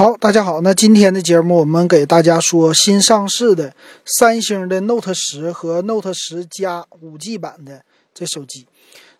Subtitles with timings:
[0.00, 3.74] 好，大家好，那今天的节目我们给大家说新上市的
[4.06, 7.84] 三星的 Note 十和 Note 十加五 G 版的
[8.14, 8.66] 这手机。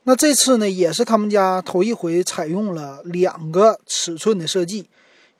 [0.04, 4.88] 那这次呢，也是他们家头一回采用了两个尺寸的设计，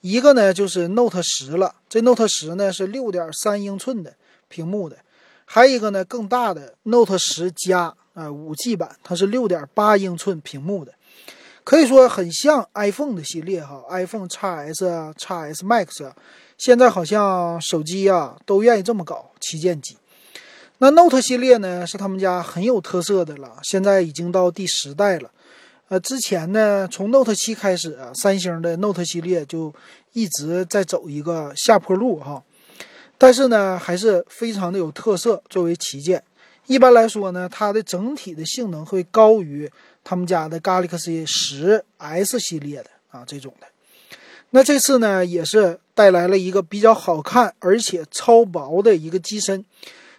[0.03, 4.13] 一个呢就是 Note 十了，这 Note 十呢是六点三英寸的
[4.49, 4.99] 屏幕的，
[5.47, 10.93] 还有一个呢更大的 Note 十加啊五 G 版，它是六点八英寸屏幕的。
[11.71, 16.11] 可以说很像 iPhone 的系列哈，iPhone x S 啊、x S Max，
[16.59, 19.97] 现在好像手机啊都愿意这么搞旗舰机。
[20.79, 25.31] 那 Note 系列呢是他们家很有特色的了，现在已经到第十代了。
[25.87, 29.73] 呃，之前呢从 Note 七开始啊，三星的 Note 系列就
[30.13, 32.43] 一直在走一个下坡路哈，
[33.17, 36.21] 但是呢还是非常的有特色，作为旗舰。
[36.67, 39.71] 一般来说呢，它的整体的性能会高于。
[40.03, 43.67] 他们家的 Galaxy 十 S 系列的啊，这种的，
[44.51, 49.65] 那这次呢也是带来了一个比较好看而且超薄的一个机身。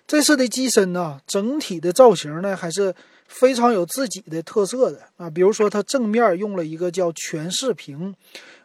[0.07, 2.93] 这次的机身呢，整体的造型呢还是
[3.27, 5.29] 非常有自己的特色的啊。
[5.29, 8.13] 比如说它正面用了一个叫全视屏，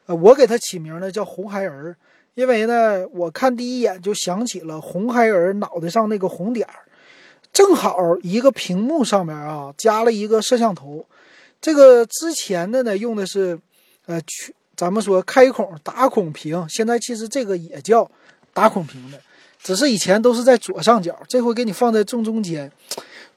[0.06, 1.97] 呃，我给它起名呢叫红孩儿，
[2.34, 6.86] 因为呢我看第一眼就想起了红孩儿脑袋上那个红点儿。
[7.57, 11.03] 正好一个屏幕上面啊，加了一个摄像头。
[11.59, 13.59] 这个之前的呢，用的是，
[14.05, 16.67] 呃，去咱们说开孔打孔屏。
[16.69, 18.07] 现在其实这个也叫
[18.53, 19.19] 打孔屏的，
[19.62, 22.71] 只是以前都是在左上角，这回给你放在正中间，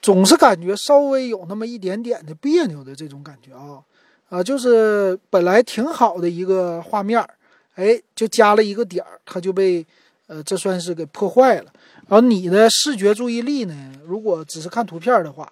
[0.02, 3.80] 总是感觉稍微有那么一点点的别扭的这种感觉啊
[4.28, 7.26] 啊，就是本来挺好的一个画面，
[7.76, 9.86] 哎，就加了一个点儿，它就被，
[10.28, 11.72] 呃，这算是给破坏了。
[12.10, 13.76] 然后你的视觉注意力呢？
[14.04, 15.52] 如果只是看图片的话，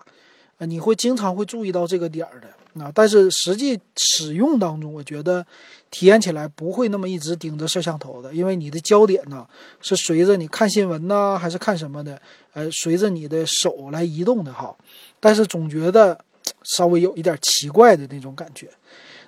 [0.58, 2.92] 呃，你会经常会注意到这个点儿的啊。
[2.96, 5.46] 但是实际使用当中，我觉得
[5.92, 9.46] 体验起来不会那么一直盯着摄像头的，因为你的焦点呢
[9.82, 12.20] 是随着你看新闻呢，还是看什么的，
[12.54, 14.76] 呃，随着你的手来移动的哈。
[15.20, 16.20] 但是总觉得
[16.64, 18.68] 稍微有一点奇怪的那种感觉。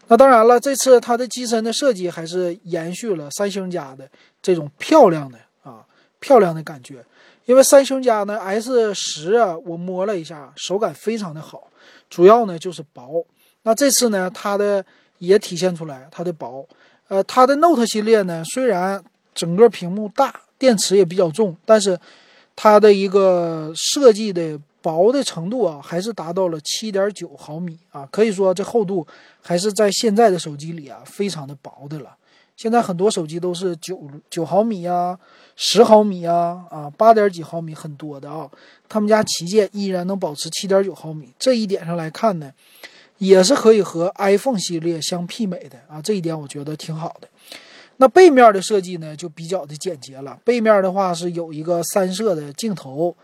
[0.07, 4.09] 那当然了，这次它的机身的设计还是延续了三星家的
[4.41, 5.85] 这种漂亮的啊
[6.19, 7.05] 漂亮的感觉。
[7.49, 11.67] 因为三星家呢 S 十啊，我摸了一下，手感非常的好，
[12.07, 13.25] 主要呢就是薄。
[13.63, 14.85] 那这次呢，它的
[15.17, 16.63] 也体现出来它的薄。
[17.07, 21.99] 呃，它的 Note 系列呢，虽然整个屏幕大，电池也比较重，但是
[22.55, 29.07] 它的一个设计的薄的程度啊，还是达到了七点九毫米啊，可以说这厚度
[29.41, 32.15] 还是在现在的手机里啊，非常的薄的了。
[32.59, 33.97] 现在很多手机都是九
[34.29, 35.17] 九毫米呀。
[35.55, 38.49] 十毫米啊啊，八点几毫米很多的啊，
[38.89, 42.51] 他们家旗舰依然能保持七点九毫米，这一点上来看呢，
[43.17, 47.29] 也是可以和 iPhone 系列相媲美的啊，这一点我觉得挺好的。
[47.95, 53.15] 那背面的设计呢，就比较的简洁了，背面的话是有一个三摄的镜头，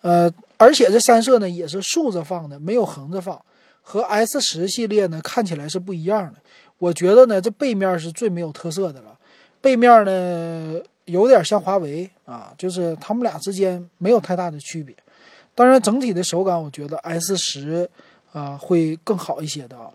[0.00, 3.38] 呃，而且这三摄呢也是竖着放的，没有横着放，
[3.82, 6.38] 和 S 十系列呢看起来是不一样的。
[6.78, 9.18] 我觉得呢，这背面是最没有特色的了，
[9.60, 10.80] 背面呢。
[11.08, 14.94] 有点像华为啊，就是他们俩之间没有太大的区别。
[15.54, 17.88] 当然，整体的手感我觉得 S 十
[18.30, 19.88] 啊会更好一些的啊。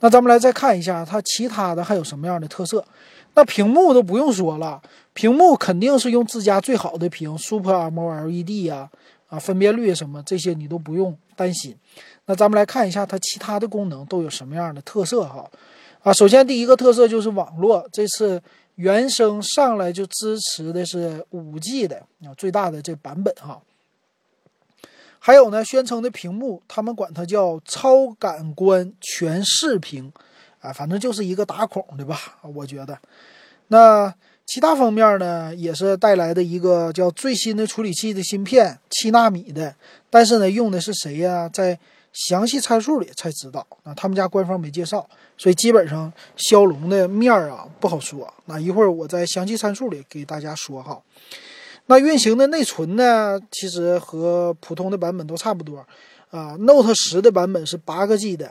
[0.00, 2.82] 那咱们来再看一下它其他的还有什么样的特色。
[3.34, 4.80] 那屏幕都不用说了，
[5.12, 8.88] 屏幕肯定是用自家最好的屏 Super M O L E D 呀，
[9.28, 11.76] 啊，分辨率什么这些你都不用担心。
[12.24, 15.44] 那咱们来看一下它其他的功能都有什么样的特色哈。
[16.06, 18.40] 啊首先第一个特色就是网络，这次。
[18.76, 23.62] 原生上来就支持的是五 G 的啊，最大的这版本哈。
[25.18, 30.12] 还有呢，宣称的屏幕，他们管它叫超感官全视屏，
[30.60, 32.98] 啊，反正就是一个打孔的吧，我觉得。
[33.68, 39.74] 那其他方面呢，也是带来的一个叫最新的处理器的芯片，七纳米的，
[40.10, 41.48] 但是呢，用的是谁呀？
[41.48, 41.78] 在
[42.16, 45.06] 详细参数里才知道，那他们家官方没介绍。
[45.36, 50.98] 所以基本上骁龙的面儿啊不好说，那一会儿我在详细参数里给大家说哈。
[51.88, 55.86] 那运行的内存呢，其实和普通的版本都差不多
[56.30, 56.56] 啊。
[56.58, 58.50] Note 十的版本是八个 G 的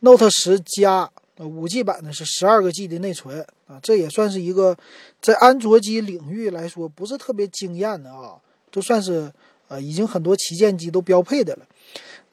[0.00, 3.78] ，Note 十加五 G 版的是十二个 G 的内存啊。
[3.80, 4.76] 这也算是一个
[5.22, 8.34] 在安卓机领域来说不是特别惊艳的啊，
[8.72, 9.32] 都算是
[9.68, 11.64] 呃已经很多旗舰机都标配的了。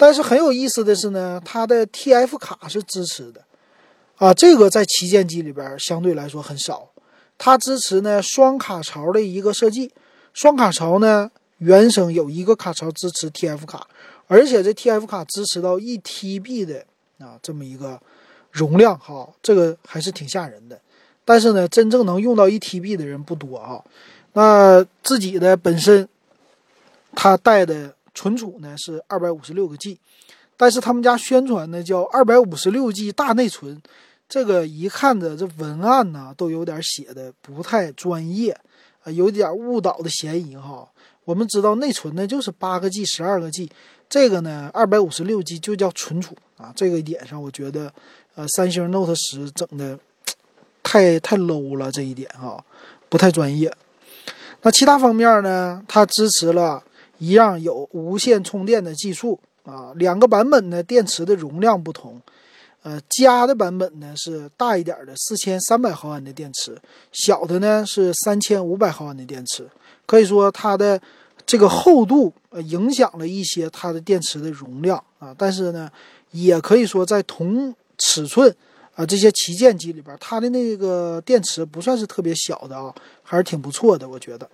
[0.02, 3.40] 但是很有意思的是呢，它的 TF 卡是支持的。
[4.16, 6.90] 啊，这个在旗舰机里边相对来说很少，
[7.38, 9.92] 它支持呢双卡槽的一个设计，
[10.34, 13.86] 双卡槽呢原生有一个卡槽支持 TF 卡，
[14.26, 16.84] 而且这 TF 卡支持到一 TB 的
[17.20, 18.02] 啊这么一个
[18.50, 20.82] 容量，哈，这个还是挺吓人的。
[21.24, 23.80] 但是呢，真正能用到一 TB 的人不多啊。
[24.34, 26.10] 那自己的本身，
[27.16, 30.00] 他带的存储呢是二百五十六个 G，
[30.58, 33.82] 但是他们家宣传呢叫二百五十六 G 大内存，
[34.28, 38.52] 这个一看着这文案呢都有点写的不太专业
[39.04, 40.88] 啊，有点误导的嫌疑哈。
[41.24, 43.72] 我们知道内存呢就是八个 G、十二个 G，
[44.10, 46.74] 这个呢二百五十六 G 就叫存储啊。
[46.76, 47.94] 这个点上，我觉得
[48.36, 49.98] 呃三星 Note 十整的
[50.84, 52.64] 太太 low 了，这一点哈
[53.08, 53.72] 不太专业。
[54.64, 55.84] 那其他方面呢？
[55.88, 56.84] 它支持了
[57.22, 62.20] 一样有无线充电的技术啊，两个版本呢，电池的容量不同。
[62.82, 66.76] 呃，加的版本呢是大一点的四千三百毫安的电池，
[67.12, 69.70] 小的呢是三千五百毫安的电池。
[70.08, 71.00] 可以说它的
[71.46, 75.88] 这个厚度呃影响了一些它的电池的容量啊，但是呢，
[76.32, 78.52] 也可以说在同尺寸
[78.96, 82.92] 啊这些旗舰机里边，它的那个电池不算是特别小的啊。
[83.22, 84.50] 还是挺不错的，我觉得。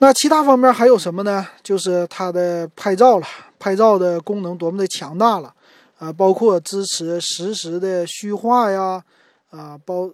[0.00, 1.44] 那其他方面还有什么呢？
[1.62, 3.26] 就是它的拍照了，
[3.58, 5.52] 拍照的功能多么的强大了
[5.98, 6.12] 啊！
[6.12, 9.02] 包括支持实时的虚化呀，
[9.50, 10.08] 啊，包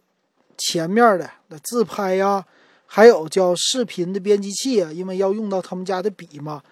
[0.56, 2.42] 前面的那自拍呀，
[2.86, 6.62] 还有叫视频的编辑器啊，因为要用到他们家的笔嘛。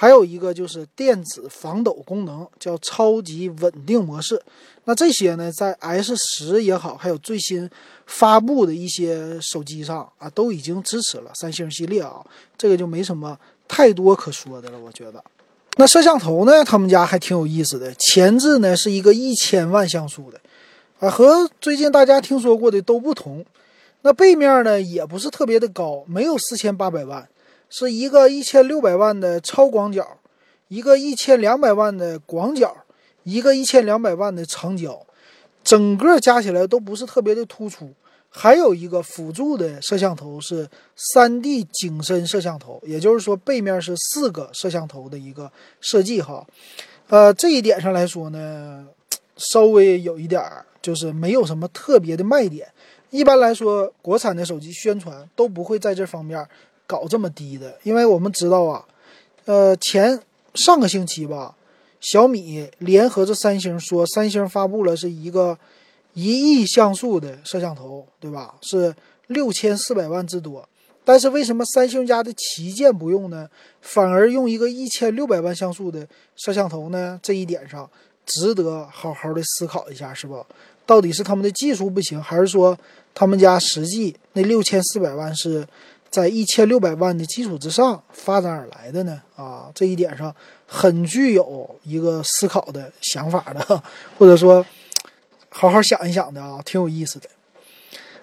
[0.00, 4.40] 还有一个就是电子防抖功能，叫超级稳定模式。
[4.84, 7.68] 那这些呢，在 S 十也好，还有最新
[8.06, 11.32] 发布的一些手机上啊，都已经支持了。
[11.34, 12.24] 三星系列啊，
[12.56, 13.36] 这个就没什么
[13.66, 14.78] 太多可说的了。
[14.78, 15.20] 我觉得，
[15.78, 17.92] 那摄像头呢，他们家还挺有意思的。
[17.94, 20.40] 前置呢是一个一千万像素的，
[21.00, 23.44] 啊，和最近大家听说过的都不同。
[24.02, 27.28] 那背面呢，也不是特别的高，没有四千八百万。
[27.70, 30.18] 是一个一千六百万的超广角，
[30.68, 32.76] 一个一千两百万的广角，
[33.24, 35.06] 一个一千两百万的长焦，
[35.62, 37.92] 整个加起来都不是特别的突出。
[38.30, 45.50] 还有一个辅助的摄像头是三 D 景深摄像头，也就是说背面是四个摄像头的一个
[45.80, 46.46] 设计哈。
[47.08, 48.86] 呃，这一点上来说呢，
[49.38, 52.68] 稍微有一点儿就是没有什么特别的卖点。
[53.10, 56.46] 一般来说，国产的手机宣传都不会在这方面。
[56.88, 58.82] 搞这么低的，因为我们知道啊，
[59.44, 60.18] 呃，前
[60.54, 61.54] 上个星期吧，
[62.00, 65.58] 小米联合着三星说，三星发布了是一个
[66.14, 68.54] 一亿像素的摄像头，对吧？
[68.62, 68.94] 是
[69.26, 70.66] 六千四百万之多。
[71.04, 73.48] 但是为什么三星家的旗舰不用呢？
[73.82, 77.20] 反而用一个一千六百万像素的摄像头呢？
[77.22, 77.88] 这一点上
[78.24, 80.44] 值得好好的思考一下，是不？
[80.86, 82.78] 到底是他们的技术不行，还是说
[83.14, 85.68] 他们家实际那六千四百万是？
[86.10, 89.20] 在一千六百万的基础之上发展而来的呢？
[89.36, 90.34] 啊，这一点上
[90.66, 93.82] 很具有一个思考的想法的，
[94.18, 94.64] 或者说
[95.50, 97.28] 好好想一想的啊，挺有意思的。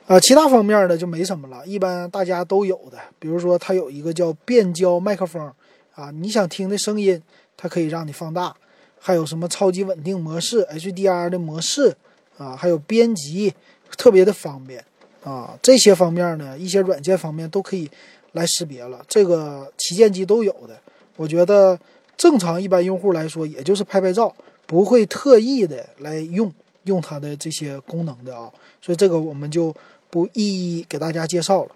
[0.07, 5.51] 啊，其他方面的就没什么了，一般大家都有的，比如说它有一个叫变焦麦克风
[5.95, 7.21] 啊，你想听的声音
[7.57, 8.55] 它可以让你放大，
[8.99, 11.95] 还有什么超级稳定模式、HDR 的模式
[12.37, 13.53] 啊，还有编辑，
[13.97, 14.83] 特别的方便。
[15.25, 17.89] 啊，这些方面呢，一些软件方面都可以
[18.33, 19.03] 来识别了。
[19.07, 20.79] 这个旗舰机都有的，
[21.15, 21.77] 我觉得
[22.15, 24.31] 正常一般用户来说，也就是拍拍照，
[24.67, 28.51] 不会特意的来用用它的这些功能的啊。
[28.83, 29.73] 所以这个我们就
[30.11, 31.71] 不一一给大家介绍了。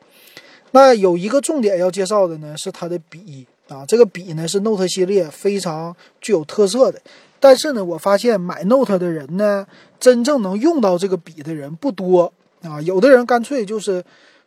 [0.70, 3.84] 那有一个重点要介绍的呢，是它的笔啊。
[3.88, 7.02] 这个笔呢是 Note 系列非常具有特色的，
[7.40, 9.66] 但是呢，我发现买 Note 的人呢，
[10.00, 12.32] 真正能用到这个笔的人不多。
[12.62, 14.04] 啊，有的人干脆就是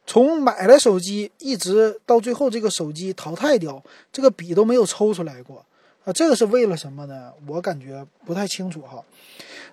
[0.06, 5.64] 从买了手机一直到最后这个手机淘汰掉，这个笔都没有抽出来过
[6.04, 7.32] 啊，这个是为了什么呢？
[7.46, 9.02] 我感觉不太清楚哈。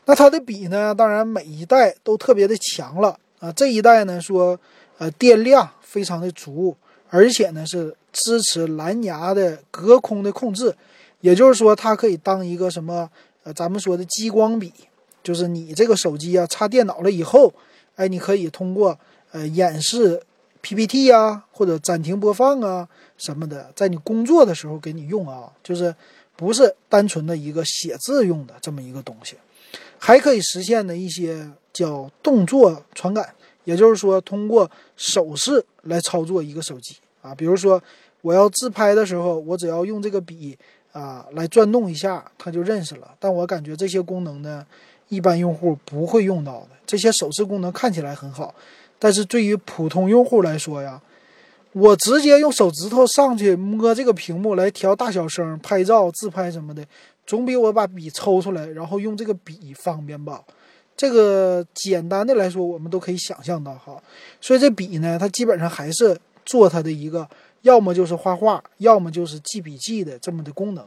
[0.05, 3.51] 那它的笔呢，当然每一代都特别的强了啊。
[3.51, 4.57] 这一代呢说，
[4.99, 6.75] 呃，电量非常的足，
[7.09, 10.73] 而且呢是支持蓝牙的隔空的控制，
[11.19, 13.09] 也就是说它可以当一个什么
[13.43, 14.71] 呃咱们说的激光笔，
[15.21, 17.51] 就是你这个手机啊插电脑了以后。
[17.99, 18.97] 哎，你可以通过
[19.33, 20.21] 呃演示
[20.61, 22.87] PPT 呀，或者暂停播放啊
[23.17, 25.93] 什么的，在你工作的时候给你用啊，就是
[26.37, 29.35] 不是单纯的一个写字用的这么一个东西，
[29.97, 37.83] 还可以实现的一些叫动作传感，也就是说通过手势来操作一个手机啊，比如说
[38.21, 40.57] 我要自拍的时候，我只要用这个笔
[40.93, 43.13] 啊来转动一下，它就认识了。
[43.19, 44.65] 但我感觉这些功能呢。
[45.09, 48.55] 一般用户不会用到的这些手势功能看起来很好，
[48.97, 51.01] 但是对于普通用户来说呀，
[51.73, 56.83] 我直接用手指头上去摸这个屏幕来调大小声、拍照、自拍什么的，
[57.27, 60.43] 总比我把笔抽出来然后用这个笔方便吧？
[60.97, 64.01] 这个简单的来说，我们都可以想象到哈。
[64.41, 67.25] 所以这笔呢，它基本上还是做它的一个，
[67.61, 70.85] 要么就是画画，要么就是记笔记的这么的功能。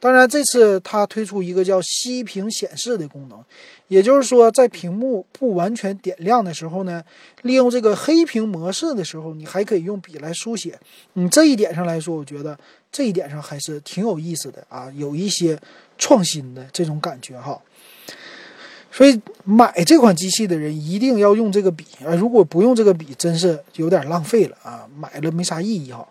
[0.00, 3.42] 当然，这次它推出一个叫息屏显示的功能，
[3.88, 7.02] 也就是说，在屏幕不完全点亮的时候呢，
[7.40, 10.78] 利用这个黑屏模式的时候，你还可以用笔来书写。
[11.14, 12.58] 嗯，这一点上来说，我觉得
[12.92, 15.58] 这一点上还是挺有意思的啊，有一些
[15.96, 17.58] 创新的这种感觉哈。
[18.92, 26.06] 所以买这款机器的人一定要用这个笔啊，如果不用这个笔，真是有点浪费了啊，买了没啥意义哈。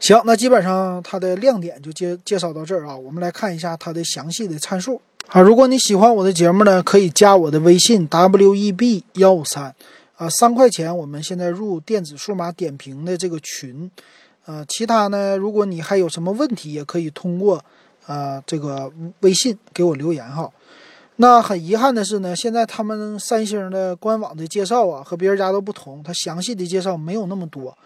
[0.00, 2.96] 行，那基本上它的亮点就介介绍到这儿啊。
[2.96, 5.42] 我们来看一下它的详细的参数啊。
[5.42, 9.74] 如果你喜欢我的节目呢，可以加我的微信 w e b 幺五三
[10.16, 13.90] 啊，三块钱我们现在入电子数码点评的这个群
[14.46, 14.64] 啊。
[14.66, 17.62] 其他呢，如果你还有什么问题，也可以通过
[18.06, 18.90] 啊这个
[19.20, 20.50] 微信给我留言哈。
[21.16, 27.76] 那很遗憾的是呢，现在他们三星的官网的介绍啊和别人家都不同，它详细的介绍没有那么多。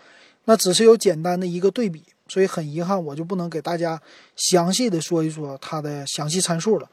[0.47, 4.01] 那只是有简单的一个对比，所以很遗憾，我就不能给大家
[4.37, 6.89] 详细的说一说它的详细参数了。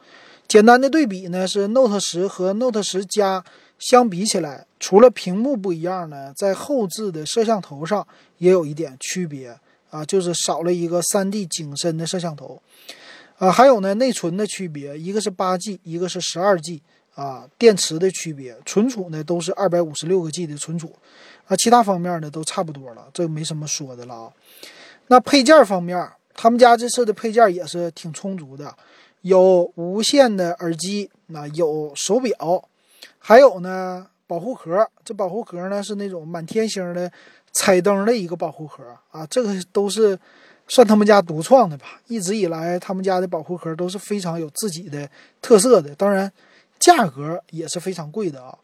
[0.48, 3.44] 简单的对比呢，是 Note 十和 Note 十加
[3.80, 8.06] 相比起来，除了屏幕不一样呢，在后置的摄像头上
[8.38, 9.58] 也有一点区别
[9.90, 12.62] 啊，就是少了一个 3D 景深的摄像头
[13.38, 16.82] 啊，还有呢内存的区别，一个是 8G，一个是 12G
[17.16, 20.94] 啊，电池的区别，存储呢都是256个 G 的存储。
[21.48, 24.32] 啊，其他方面呢都差不多了，这个没什么说的了啊。
[25.08, 28.74] 那配件方面，他们家这次的配件也是挺充足的，
[29.22, 32.64] 有无线的耳机，那有手表，
[33.20, 34.88] 还有呢保护壳。
[35.04, 37.12] 这保护壳呢是那种满天星的
[37.52, 40.18] 彩灯的一个保护壳啊，这个都是
[40.70, 42.00] 算他们家独创的吧。
[42.08, 45.10] 一直以来，他们家的保护壳都是非常有自己的
[45.42, 46.32] 特色的，当然
[46.80, 48.58] 价格也是非常贵的啊。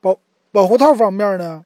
[0.00, 0.16] 保
[0.52, 1.64] 保护套方面呢？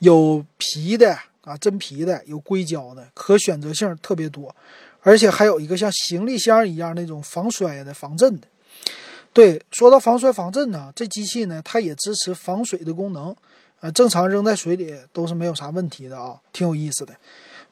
[0.00, 4.54] 有皮的啊，真皮的，有硅胶的，可选择性特别多，
[5.00, 8.46] 而且还有一个像行李箱一样那种防摔的、防震的。
[9.32, 13.34] 对，说到防摔防震呢，这机器呢，它也支持防水的功能，
[13.80, 17.14] 啊，正常扔在水里都是没有啥问题的啊，挺有意思的，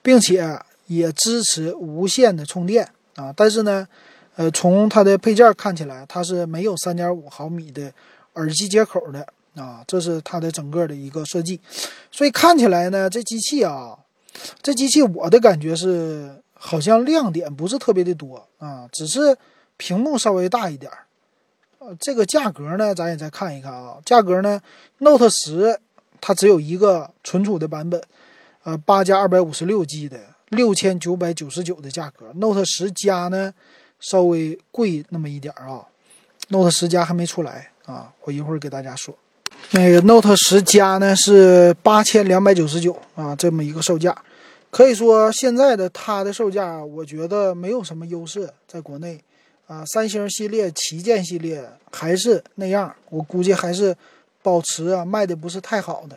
[0.03, 3.33] 并且也支持无线的充电啊。
[3.37, 3.89] 但是呢，
[4.37, 7.93] 呃，从它的配件看起来，它是没有3.5毫米的
[8.35, 9.27] 耳机接口的。
[9.57, 11.61] 啊，这是它的整个的一个设计，
[12.11, 13.97] 所以看起来呢，这机器啊，
[14.61, 19.37] 这机器我的感觉是好像亮点不是特别的多啊，只是
[19.77, 20.99] 屏幕稍微大一点儿。
[21.79, 24.61] 呃，这个价格呢，咱也再看一看啊，价格呢
[24.99, 25.79] ，Note 十
[26.21, 28.03] 它只有一个存储的版本，
[28.63, 30.19] 呃，八加二百五十六 G 的
[30.49, 33.53] 六千九百九十九的价格，Note 十加呢
[34.01, 35.87] 稍微贵那么一点儿啊
[36.49, 39.15] ，Note 十加还没出来啊，我一会儿给大家说。
[39.71, 44.17] 那个 Note 十加呢是八千两百九十九啊，这么一个售价，
[44.71, 49.21] 可以说现在的它的售价，我觉得没有什么优势，在国内
[49.67, 53.97] 啊，三星系列旗舰系列还是那样，我估计还是
[54.43, 56.17] 保持啊卖的不是太好的。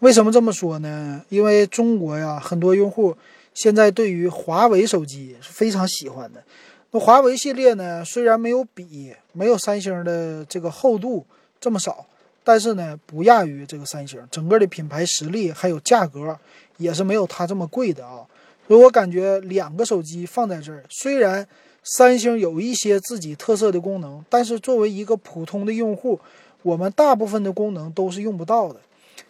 [0.00, 1.22] 为什么这么说呢？
[1.30, 3.16] 因为中国呀，很多用户
[3.54, 6.42] 现在对于华为手机是非常喜欢的。
[6.90, 11.24] 那华为系列呢，虽然没有比没有三星的这个厚度
[11.58, 12.04] 这么少。
[12.48, 16.34] 但是呢，不亚于这个三星，整个的品牌实力还有价格
[16.78, 18.24] 也是没有它这么贵的啊。
[18.66, 21.46] 所以我感觉两个手机放在这儿，虽然
[21.82, 26.18] 三星有一些自己特色的功能，但是作为一个普通的用户，
[26.62, 28.80] 我们大部分的功能都是用不到的。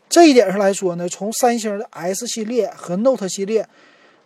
[0.09, 3.69] 这一点上来说呢，从三星的 S 系列和 Note 系列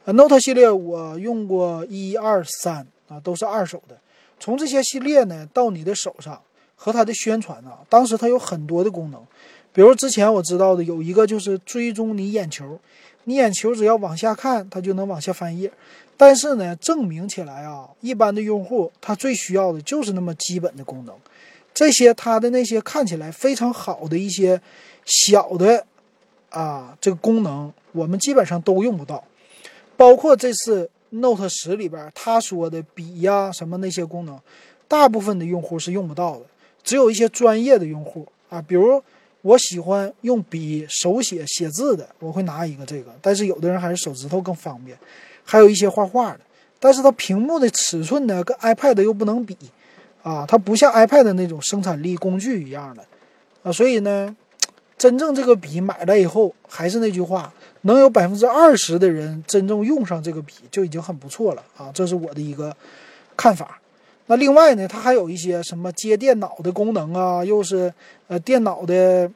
[0.05, 3.97] ，，Note 系列我用过一二三啊，都是二手的。
[4.39, 6.39] 从这些系列呢到你的手上。
[6.83, 9.23] 和它的宣传呢，当时它有很多的功能，
[9.73, 12.77] 比如之前我知道的有一个就是追踪你眼球，
[13.23, 15.71] 你眼球只要往下看，它就能往下翻页。
[16.17, 21.15] 但是呢，证明起来啊，一般的用户他最需要的就是那么基本的功能，
[21.73, 24.61] 这些它的那些看起来非常好的一些
[25.05, 25.87] 小的
[26.51, 29.23] 啊这个功能，我们基本上都用不到。
[29.97, 34.37] 包括这次 Note 十里边他说的笔呀什么那些功能，
[34.89, 36.43] 大部分的用户是用不到的。
[36.85, 39.03] 只有一些专业的用户啊，比如
[39.43, 43.13] 我喜欢用笔手写写字的，我会拿一个这个。
[43.21, 44.97] 但是有的人还是手指头更方便。
[45.45, 46.41] 还有一些画画的，
[46.79, 49.57] 但是它屏幕的尺寸呢，跟 iPad 又不能比
[50.23, 53.05] 啊，它不像 iPad 那种生产力工具一样的
[53.65, 53.73] 啊。
[53.73, 54.37] 所以呢，
[54.97, 61.91] 真正这个笔买来以后，还是那句话，能有百分之二十的人真正用上这个笔就已经很不错了啊。
[61.93, 62.73] 这是我的一个
[63.37, 63.81] 看法。
[64.27, 67.93] 那另外呢，它还有一些什么接电脑的功能啊，又是
[68.29, 69.31] 呃电脑的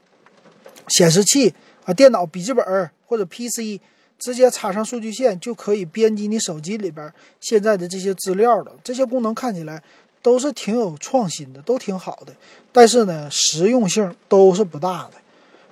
[0.89, 1.53] 显示器
[1.85, 2.65] 啊，电脑笔记本
[3.07, 3.81] 或者 PC
[4.19, 8.73] 直接插上数据线就可以编辑你手机里边现在的这些资料了。
[8.83, 9.83] 这些功能看起来
[10.23, 12.33] 都是挺有创新的，都挺好的，
[12.73, 15.19] 但是呢，实用性都是不大的。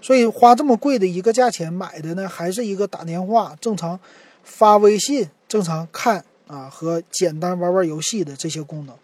[0.03, 3.99] 所以花这么贵的一个价钱买的呢，还是一个打电话、正常
[4.43, 8.95] 发微信、正常看啊和简单玩玩游戏的这些功能。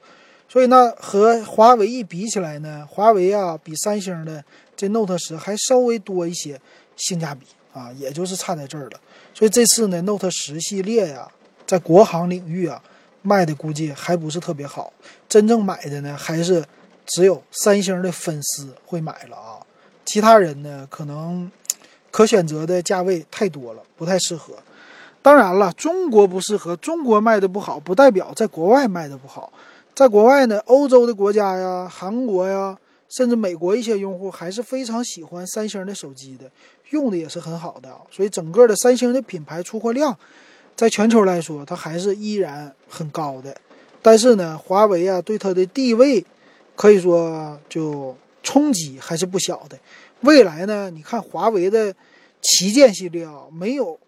[0.52, 4.44] 所以呢，和华为一比起来呢，华为啊比三星的
[4.76, 6.60] 这 Note 十还稍微多一些
[6.96, 9.00] 性价比啊，也就是差在这儿了。
[9.32, 11.30] 所以这次呢，Note 十系列呀，
[11.64, 12.82] 在国行领域啊
[13.22, 14.92] 卖的估计还不是特别好，
[15.28, 16.64] 真正买的呢还是
[17.06, 19.62] 只有三星的粉丝会买了啊。
[20.04, 21.48] 其他人呢，可能
[22.10, 24.54] 可选择的价位太多了，不太适合。
[25.22, 29.52] 当然了，中国不适合，中国卖的不好，不代表在国外卖的不好。
[29.94, 32.78] 在国外呢，欧洲的国家呀、韩国呀，
[33.08, 36.50] 甚至美国一些用户还是非常喜欢三星的手机的，
[36.90, 37.94] 用的也是很好的。
[38.10, 40.16] 所以整个的三星的品牌出货量，
[40.74, 43.56] 在全球来说，它还是依然很高的。
[44.00, 46.24] 但是呢，华为啊，对它的地位，
[46.74, 48.16] 可以说就。
[48.42, 49.78] 冲击还是不小的。
[50.22, 50.88] 未来呢？
[50.90, 51.94] 你看华为的
[52.40, 53.98] 旗舰系列啊，没有，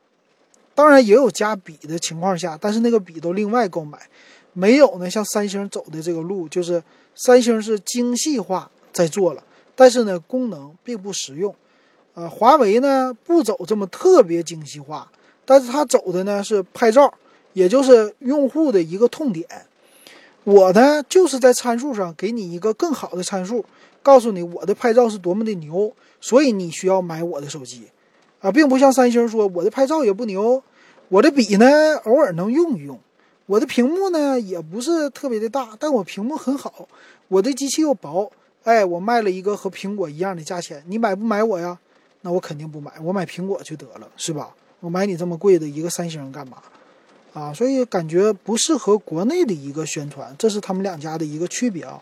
[0.74, 3.98] 当然也有加笔的情况下，但是那个笔都另外购买。
[4.52, 6.82] 没有呢，像三星走的这个路，就是
[7.14, 9.42] 三星是精细化在做了，
[9.74, 11.54] 但是呢，功能并不实用。
[12.14, 15.10] 呃，华为呢不走这么特别精细化，
[15.44, 17.12] 但是它走的呢是拍照，
[17.54, 19.46] 也就是用户的一个痛点。
[20.44, 23.64] 我呢就是在参数上给你一个更好的参数。
[24.02, 27.84] 告诉你我的拍照是多么的牛，所以你需要买我的手机，
[28.40, 30.60] 啊，并不像三星说我的拍照也不牛，
[31.08, 32.98] 我的笔呢偶尔能用一用，
[33.46, 36.88] 我的屏幕呢也不是特别的大，但我屏幕很好，
[37.28, 38.30] 我的机器又薄，
[38.64, 41.78] 哎，我卖了一个和苹果一样的价钱，你买不买我呀？
[42.22, 44.54] 那我肯定不买，我买苹果就得了，是吧？
[44.80, 46.58] 我买你这么贵的一个三星干嘛？
[47.32, 52.00] 啊，所以感觉不适合国内的一个宣传，这是他们两家的一个区别啊。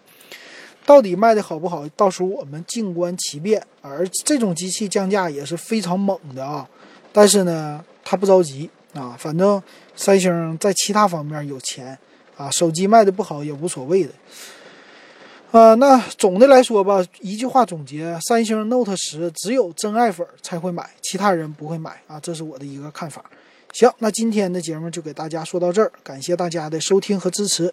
[0.85, 1.88] 到底卖的好不好？
[1.91, 3.62] 到时候我们静观其变。
[3.81, 6.69] 而这种机器降价也是非常猛的啊，
[7.12, 9.16] 但是呢，他不着急啊。
[9.18, 9.62] 反正
[9.94, 11.98] 三星在其他方面有钱
[12.37, 14.11] 啊，手机卖的不好也无所谓的。
[15.50, 22.20] 啊，那总的来说吧，一句话总结：三星 Note 十只有真爱粉才会买，其他人不会买啊。
[22.20, 23.24] 这是我的一个看法。
[23.72, 27.72] 行，那今天的节目就给大家说到这儿，感谢大家的收听和支持。